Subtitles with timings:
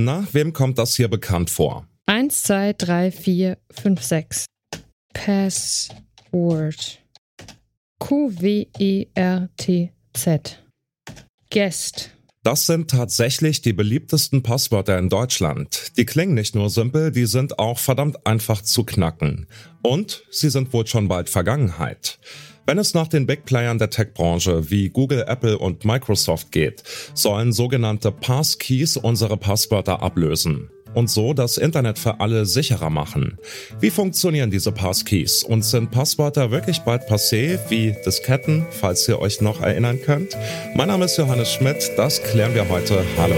[0.00, 1.88] Na, wem kommt das hier bekannt vor?
[2.06, 4.44] 1, 2, 3, 4, 5, 6.
[5.12, 7.00] Password.
[7.98, 8.68] Q-W-E-R-T-Z.
[11.50, 12.10] Guest.
[12.44, 15.96] Das sind tatsächlich die beliebtesten Passwörter in Deutschland.
[15.96, 19.48] Die klingen nicht nur simpel, die sind auch verdammt einfach zu knacken.
[19.82, 22.20] Und sie sind wohl schon bald Vergangenheit.
[22.68, 26.82] Wenn es nach den Big Playern der Tech-Branche wie Google, Apple und Microsoft geht,
[27.14, 33.38] sollen sogenannte Passkeys unsere Passwörter ablösen und so das Internet für alle sicherer machen.
[33.80, 39.40] Wie funktionieren diese Passkeys und sind Passwörter wirklich bald passé wie Disketten, falls ihr euch
[39.40, 40.36] noch erinnern könnt?
[40.74, 43.02] Mein Name ist Johannes Schmidt, das klären wir heute.
[43.16, 43.36] Hallo.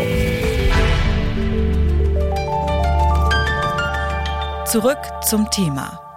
[4.66, 6.09] Zurück zum Thema.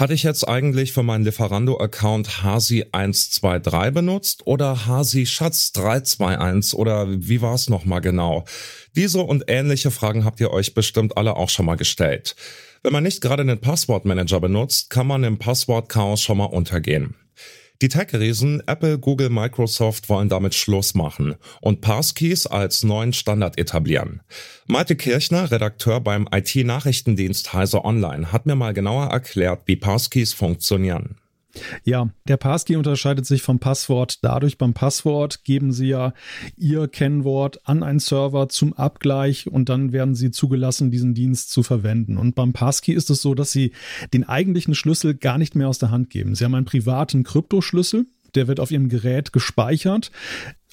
[0.00, 7.42] Hatte ich jetzt eigentlich für meinen Lieferando-Account Hasi123 benutzt oder Hasi Schatz 321 oder wie
[7.42, 8.46] war es nochmal genau?
[8.96, 12.34] Diese und ähnliche Fragen habt ihr euch bestimmt alle auch schon mal gestellt.
[12.82, 17.14] Wenn man nicht gerade einen Passwortmanager benutzt, kann man im Passwortchaos schon mal untergehen.
[17.82, 24.20] Die Tech-Riesen Apple, Google, Microsoft wollen damit Schluss machen und Passkeys als neuen Standard etablieren.
[24.66, 31.19] Malte Kirchner, Redakteur beim IT-Nachrichtendienst Heise Online, hat mir mal genauer erklärt, wie Passkeys funktionieren.
[31.84, 36.12] Ja, der Passkey unterscheidet sich vom Passwort dadurch, beim Passwort geben Sie ja
[36.56, 41.62] Ihr Kennwort an einen Server zum Abgleich und dann werden Sie zugelassen, diesen Dienst zu
[41.62, 42.16] verwenden.
[42.18, 43.72] Und beim Passkey ist es so, dass Sie
[44.12, 46.34] den eigentlichen Schlüssel gar nicht mehr aus der Hand geben.
[46.34, 50.10] Sie haben einen privaten Kryptoschlüssel, der wird auf Ihrem Gerät gespeichert.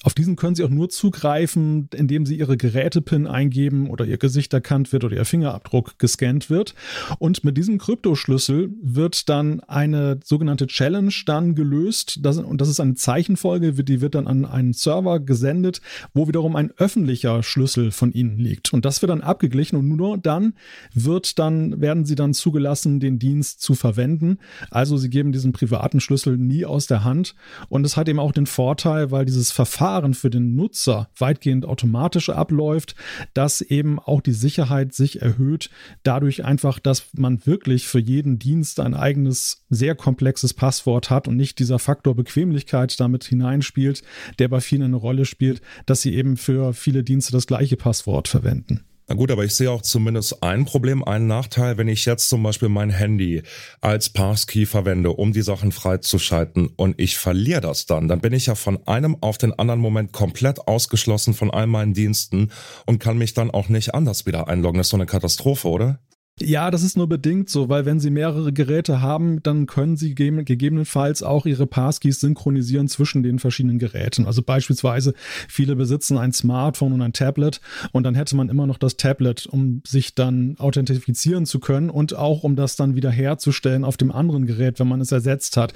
[0.04, 4.54] Auf diesen können Sie auch nur zugreifen, indem Sie Ihre Gerätepin eingeben oder Ihr Gesicht
[4.54, 6.76] erkannt wird oder Ihr Fingerabdruck gescannt wird.
[7.18, 12.20] Und mit diesem Kryptoschlüssel wird dann eine sogenannte Challenge dann gelöst.
[12.22, 15.80] Das, und das ist eine Zeichenfolge, die wird dann an einen Server gesendet,
[16.14, 18.72] wo wiederum ein öffentlicher Schlüssel von Ihnen liegt.
[18.72, 20.54] Und das wird dann abgeglichen und nur dann
[20.94, 24.38] wird dann, werden Sie dann zugelassen, den Dienst zu verwenden.
[24.70, 27.34] Also Sie geben diesen privaten Schlüssel nie aus der Hand.
[27.68, 31.64] Und es hat eben auch den Vorteil, weil dieses Verfahren Verfahren für den Nutzer weitgehend
[31.64, 32.94] automatisch abläuft,
[33.32, 35.70] dass eben auch die Sicherheit sich erhöht,
[36.02, 41.36] dadurch einfach, dass man wirklich für jeden Dienst ein eigenes, sehr komplexes Passwort hat und
[41.36, 44.02] nicht dieser Faktor Bequemlichkeit damit hineinspielt,
[44.38, 48.28] der bei vielen eine Rolle spielt, dass sie eben für viele Dienste das gleiche Passwort
[48.28, 48.84] verwenden.
[49.10, 52.42] Na gut, aber ich sehe auch zumindest ein Problem, einen Nachteil, wenn ich jetzt zum
[52.42, 53.42] Beispiel mein Handy
[53.80, 58.46] als Passkey verwende, um die Sachen freizuschalten und ich verliere das dann, dann bin ich
[58.46, 62.50] ja von einem auf den anderen Moment komplett ausgeschlossen von all meinen Diensten
[62.84, 64.76] und kann mich dann auch nicht anders wieder einloggen.
[64.76, 66.00] Das ist so eine Katastrophe, oder?
[66.40, 70.14] Ja, das ist nur bedingt so, weil wenn Sie mehrere Geräte haben, dann können Sie
[70.14, 74.26] gegebenenfalls auch Ihre Passkeys synchronisieren zwischen den verschiedenen Geräten.
[74.26, 75.14] Also beispielsweise
[75.48, 77.60] viele besitzen ein Smartphone und ein Tablet
[77.92, 82.14] und dann hätte man immer noch das Tablet, um sich dann authentifizieren zu können und
[82.14, 85.72] auch um das dann wieder herzustellen auf dem anderen Gerät, wenn man es ersetzt hat.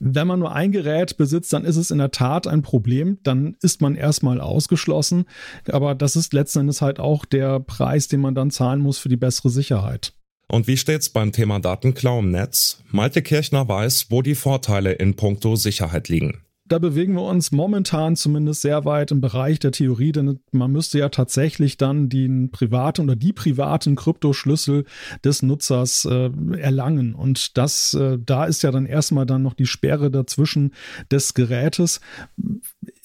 [0.00, 3.18] Wenn man nur ein Gerät besitzt, dann ist es in der Tat ein Problem.
[3.22, 5.24] Dann ist man erstmal ausgeschlossen.
[5.70, 9.08] Aber das ist letzten Endes halt auch der Preis, den man dann zahlen muss für
[9.08, 10.03] die bessere Sicherheit.
[10.48, 12.82] Und wie steht's beim Thema Datenklau im Netz?
[12.90, 18.16] Malte Kirchner weiß, wo die Vorteile in puncto Sicherheit liegen da bewegen wir uns momentan
[18.16, 23.02] zumindest sehr weit im Bereich der Theorie, denn man müsste ja tatsächlich dann den privaten
[23.02, 24.84] oder die privaten Kryptoschlüssel
[25.22, 27.14] des Nutzers äh, erlangen.
[27.14, 30.72] Und das, äh, da ist ja dann erstmal dann noch die Sperre dazwischen
[31.10, 32.00] des Gerätes.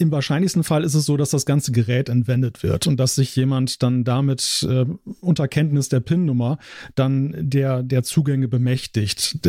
[0.02, 3.36] Im wahrscheinlichsten Fall ist es so, dass das ganze Gerät entwendet wird und dass sich
[3.36, 4.86] jemand dann damit äh,
[5.20, 6.58] unter Kenntnis der PIN-Nummer
[6.96, 9.40] dann der, der Zugänge bemächtigt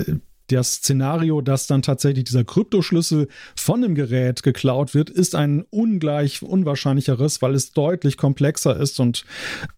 [0.56, 6.42] das Szenario, dass dann tatsächlich dieser Kryptoschlüssel von dem Gerät geklaut wird, ist ein ungleich
[6.42, 9.24] unwahrscheinlicheres, weil es deutlich komplexer ist und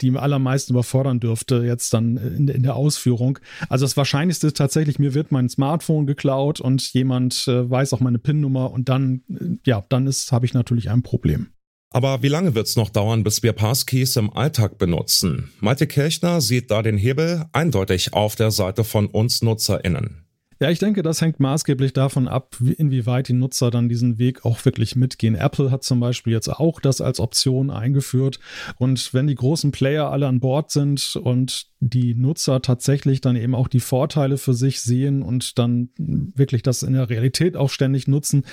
[0.01, 3.39] die allermeisten überfordern dürfte jetzt dann in, in der Ausführung.
[3.69, 8.01] Also das Wahrscheinlichste ist tatsächlich, mir wird mein Smartphone geklaut und jemand äh, weiß auch
[8.01, 11.49] meine PIN-Nummer und dann, äh, ja, dann ist, habe ich natürlich ein Problem.
[11.95, 15.53] Aber wie lange wird es noch dauern, bis wir Passkeys im Alltag benutzen?
[15.61, 20.22] Malte Kirchner sieht da den Hebel eindeutig auf der Seite von uns NutzerInnen.
[20.63, 24.65] Ja, ich denke, das hängt maßgeblich davon ab, inwieweit die Nutzer dann diesen Weg auch
[24.65, 25.35] wirklich mitgehen.
[25.35, 28.39] Apple hat zum Beispiel jetzt auch das als Option eingeführt.
[28.79, 33.57] Und wenn die großen Player alle an Bord sind und die Nutzer tatsächlich dann eben
[33.57, 38.07] auch die Vorteile für sich sehen und dann wirklich das in der Realität auch ständig
[38.07, 38.45] nutzen,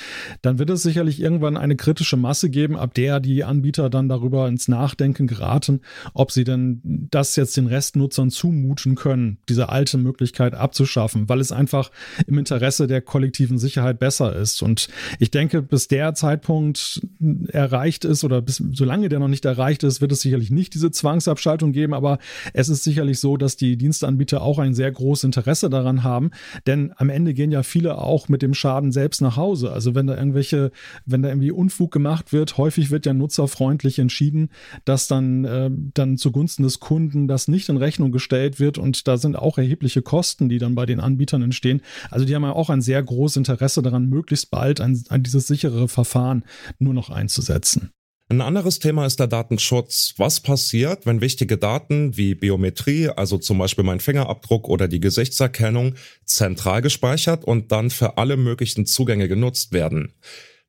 [0.41, 4.47] dann wird es sicherlich irgendwann eine kritische Masse geben, ab der die Anbieter dann darüber
[4.47, 5.81] ins Nachdenken geraten,
[6.15, 11.51] ob sie denn das jetzt den Restnutzern zumuten können, diese alte Möglichkeit abzuschaffen, weil es
[11.51, 11.91] einfach
[12.27, 14.61] im Interesse der kollektiven Sicherheit besser ist.
[14.61, 14.87] Und
[15.19, 17.01] ich denke, bis der Zeitpunkt
[17.47, 20.91] erreicht ist oder bis solange der noch nicht erreicht ist, wird es sicherlich nicht diese
[20.91, 21.93] Zwangsabschaltung geben.
[21.93, 22.19] Aber
[22.53, 26.31] es ist sicherlich so, dass die Dienstanbieter auch ein sehr großes Interesse daran haben,
[26.67, 29.71] denn am Ende gehen ja viele auch mit dem Schaden selbst nach Hause.
[29.71, 30.71] Also wenn da irgendwelche,
[31.05, 34.49] wenn da irgendwie Unfug gemacht wird, häufig wird ja nutzerfreundlich entschieden,
[34.85, 39.17] dass dann äh, dann zugunsten des Kunden das nicht in Rechnung gestellt wird und da
[39.17, 41.81] sind auch erhebliche Kosten, die dann bei den Anbietern entstehen.
[42.09, 45.47] Also die haben ja auch ein sehr großes Interesse daran, möglichst bald ein, ein dieses
[45.47, 46.43] sichere Verfahren
[46.79, 47.91] nur noch einzusetzen.
[48.31, 50.13] Ein anderes Thema ist der Datenschutz.
[50.17, 55.95] Was passiert, wenn wichtige Daten wie Biometrie, also zum Beispiel mein Fingerabdruck oder die Gesichtserkennung,
[56.25, 60.13] zentral gespeichert und dann für alle möglichen Zugänge genutzt werden?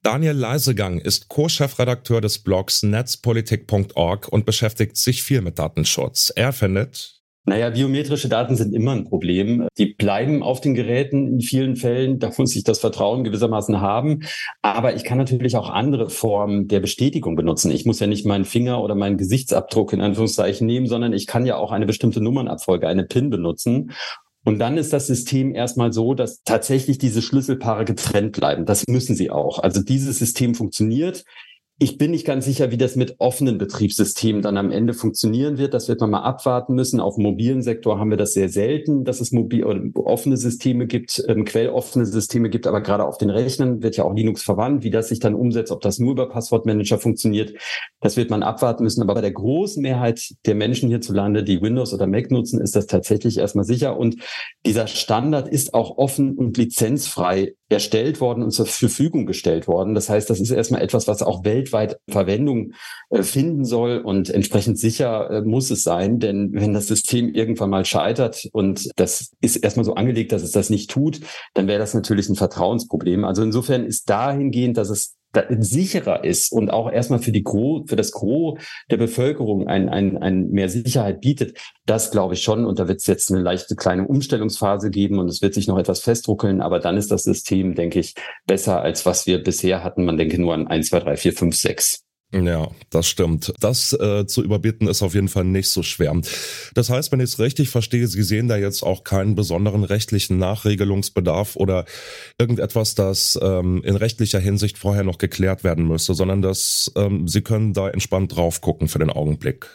[0.03, 6.33] Daniel Leisegang ist Co-Chefredakteur des Blogs netzpolitik.org und beschäftigt sich viel mit Datenschutz.
[6.35, 7.20] Er findet,
[7.51, 9.67] naja, biometrische Daten sind immer ein Problem.
[9.77, 12.21] Die bleiben auf den Geräten in vielen Fällen.
[12.21, 14.21] Da muss ich das Vertrauen gewissermaßen haben.
[14.63, 17.73] Aber ich kann natürlich auch andere Formen der Bestätigung benutzen.
[17.73, 21.45] Ich muss ja nicht meinen Finger oder meinen Gesichtsabdruck in Anführungszeichen nehmen, sondern ich kann
[21.45, 23.91] ja auch eine bestimmte Nummernabfolge, eine PIN benutzen.
[24.45, 28.65] Und dann ist das System erstmal so, dass tatsächlich diese Schlüsselpaare getrennt bleiben.
[28.65, 29.59] Das müssen sie auch.
[29.59, 31.25] Also dieses System funktioniert.
[31.83, 35.73] Ich bin nicht ganz sicher, wie das mit offenen Betriebssystemen dann am Ende funktionieren wird.
[35.73, 37.01] Das wird man mal abwarten müssen.
[37.01, 40.87] Auf dem mobilen Sektor haben wir das sehr selten, dass es mobil oder offene Systeme
[40.87, 44.85] gibt, ähm, quelloffene Systeme gibt, aber gerade auf den Rechnern wird ja auch Linux verwandt.
[44.85, 47.55] Wie das sich dann umsetzt, ob das nur über Passwortmanager funktioniert,
[48.03, 49.01] das wird man abwarten müssen.
[49.01, 52.89] Aber bei der großen Mehrheit der Menschen hierzulande, die Windows oder Mac nutzen, ist das
[52.89, 53.97] tatsächlich erstmal sicher.
[53.97, 54.17] Und
[54.67, 59.95] dieser Standard ist auch offen und lizenzfrei erstellt worden und zur Verfügung gestellt worden.
[59.95, 62.73] Das heißt, das ist erstmal etwas, was auch weltweit Verwendung
[63.11, 67.71] äh, finden soll und entsprechend sicher äh, muss es sein, denn wenn das System irgendwann
[67.71, 71.21] mal scheitert und das ist erstmal so angelegt, dass es das nicht tut,
[71.55, 73.25] dann wäre das natürlich ein Vertrauensproblem.
[73.25, 75.15] Also insofern ist dahingehend, dass es
[75.59, 78.59] sicherer ist und auch erstmal für die Gro für das Gros
[78.91, 82.65] der Bevölkerung ein, ein, ein mehr Sicherheit bietet, das glaube ich schon.
[82.65, 85.79] Und da wird es jetzt eine leichte kleine Umstellungsphase geben und es wird sich noch
[85.79, 88.15] etwas festruckeln, aber dann ist das System, denke ich,
[88.47, 90.05] besser als was wir bisher hatten.
[90.05, 92.10] Man denke nur an 1, 2, 3, 4, 5, 6.
[92.33, 93.53] Ja, das stimmt.
[93.59, 96.15] Das äh, zu überbieten ist auf jeden Fall nicht so schwer.
[96.75, 100.39] Das heißt, wenn ich es richtig verstehe, Sie sehen da jetzt auch keinen besonderen rechtlichen
[100.39, 101.87] Nachregelungsbedarf oder
[102.39, 107.43] irgendetwas, das ähm, in rechtlicher Hinsicht vorher noch geklärt werden müsste, sondern dass ähm, Sie
[107.43, 109.69] können da entspannt drauf gucken für den Augenblick.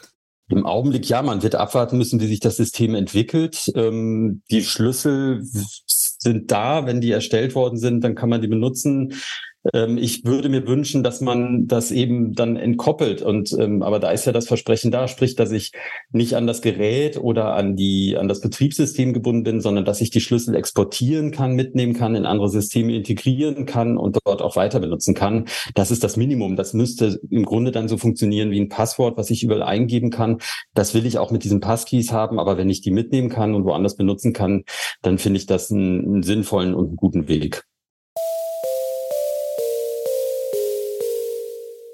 [0.48, 3.70] Im Augenblick ja, man wird abwarten müssen, wie sich das System entwickelt.
[3.76, 9.14] Ähm, die Schlüssel sind da, wenn die erstellt worden sind, dann kann man die benutzen.
[9.74, 13.22] Ähm, ich würde mir wünschen, dass man das eben dann entkoppelt.
[13.22, 15.72] Und ähm, aber da ist ja das Versprechen da, sprich, dass ich
[16.12, 20.12] nicht an das Gerät oder an die an das Betriebssystem gebunden bin, sondern dass ich
[20.12, 24.80] die Schlüssel exportieren kann, mitnehmen kann, in andere Systeme integrieren kann und dort auch weiter
[24.80, 25.46] benutzen kann.
[25.74, 26.56] Das ist das Minimum.
[26.56, 30.40] Das müsste im Grunde dann so funktionieren wie ein Passwort, was ich überall eingeben kann.
[30.74, 32.40] Das will ich auch mit diesen Passkeys haben.
[32.40, 34.64] Aber wenn ich die mitnehmen kann und woanders benutzen kann,
[35.02, 37.64] dann finde ich das einen, einen sinnvollen und einen guten Weg.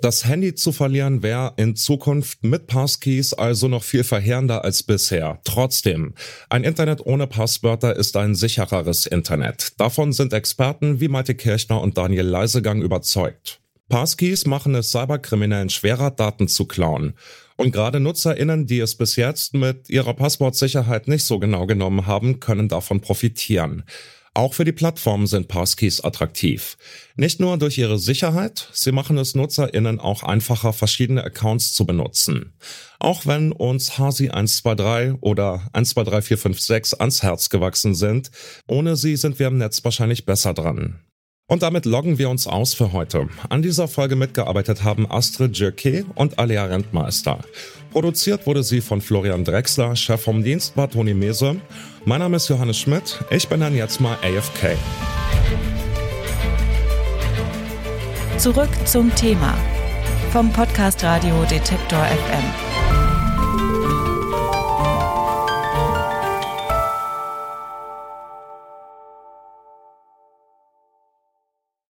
[0.01, 5.39] Das Handy zu verlieren wäre in Zukunft mit Passkeys also noch viel verheerender als bisher.
[5.43, 6.15] Trotzdem,
[6.49, 9.79] ein Internet ohne Passwörter ist ein sichereres Internet.
[9.79, 13.61] Davon sind Experten wie Malte Kirchner und Daniel Leisegang überzeugt.
[13.89, 17.13] Passkeys machen es Cyberkriminellen schwerer, Daten zu klauen.
[17.55, 22.39] Und gerade NutzerInnen, die es bis jetzt mit ihrer Passwortsicherheit nicht so genau genommen haben,
[22.39, 23.83] können davon profitieren.
[24.33, 26.77] Auch für die Plattformen sind Passkeys attraktiv.
[27.17, 32.53] Nicht nur durch ihre Sicherheit, sie machen es NutzerInnen auch einfacher, verschiedene Accounts zu benutzen.
[32.97, 38.31] Auch wenn uns Hasi 123 oder 123456 ans Herz gewachsen sind,
[38.67, 41.01] ohne sie sind wir im Netz wahrscheinlich besser dran.
[41.47, 43.27] Und damit loggen wir uns aus für heute.
[43.49, 47.39] An dieser Folge mitgearbeitet haben Astrid Jerke und Alia Rentmeister.
[47.91, 51.57] Produziert wurde sie von Florian Drexler, Chef vom Dienst war Toni Mese.
[52.05, 54.77] Mein Name ist Johannes Schmidt, ich bin dann jetzt mal AFK.
[58.37, 59.55] Zurück zum Thema
[60.31, 62.70] vom Podcast Radio Detektor FM.